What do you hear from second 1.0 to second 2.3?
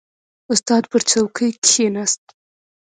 څوکۍ کښېناست.